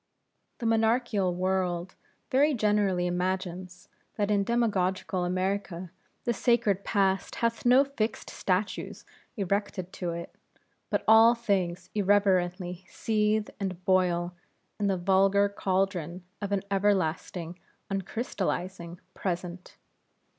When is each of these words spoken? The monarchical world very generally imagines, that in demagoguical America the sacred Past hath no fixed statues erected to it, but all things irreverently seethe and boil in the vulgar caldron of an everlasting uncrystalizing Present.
The 0.57 0.65
monarchical 0.65 1.31
world 1.35 1.93
very 2.31 2.55
generally 2.55 3.05
imagines, 3.05 3.87
that 4.15 4.31
in 4.31 4.43
demagoguical 4.43 5.27
America 5.27 5.91
the 6.23 6.33
sacred 6.33 6.83
Past 6.83 7.35
hath 7.35 7.67
no 7.67 7.83
fixed 7.85 8.27
statues 8.31 9.05
erected 9.37 9.93
to 9.93 10.09
it, 10.09 10.33
but 10.89 11.03
all 11.07 11.35
things 11.35 11.91
irreverently 11.93 12.83
seethe 12.89 13.51
and 13.59 13.85
boil 13.85 14.33
in 14.79 14.87
the 14.87 14.97
vulgar 14.97 15.47
caldron 15.47 16.23
of 16.41 16.51
an 16.51 16.63
everlasting 16.71 17.59
uncrystalizing 17.91 18.97
Present. 19.13 19.77